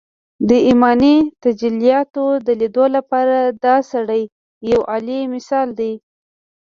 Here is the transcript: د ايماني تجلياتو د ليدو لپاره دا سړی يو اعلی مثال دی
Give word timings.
د 0.49 0.51
ايماني 0.67 1.17
تجلياتو 1.43 2.25
د 2.45 2.47
ليدو 2.61 2.85
لپاره 2.97 3.37
دا 3.65 3.75
سړی 3.91 4.23
يو 4.71 4.79
اعلی 4.93 5.19
مثال 5.33 5.67
دی 5.79 5.93